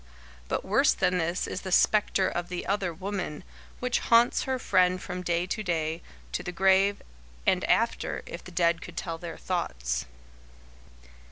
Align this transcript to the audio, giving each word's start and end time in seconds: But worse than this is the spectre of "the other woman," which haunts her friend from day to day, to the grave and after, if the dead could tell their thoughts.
But 0.47 0.65
worse 0.65 0.93
than 0.95 1.19
this 1.19 1.45
is 1.45 1.61
the 1.61 1.71
spectre 1.71 2.27
of 2.27 2.49
"the 2.49 2.65
other 2.65 2.91
woman," 2.91 3.43
which 3.79 3.99
haunts 3.99 4.45
her 4.45 4.57
friend 4.57 4.99
from 4.99 5.21
day 5.21 5.45
to 5.45 5.61
day, 5.61 6.01
to 6.31 6.41
the 6.41 6.51
grave 6.51 7.03
and 7.45 7.63
after, 7.65 8.23
if 8.25 8.43
the 8.43 8.49
dead 8.49 8.81
could 8.81 8.97
tell 8.97 9.19
their 9.19 9.37
thoughts. 9.37 10.07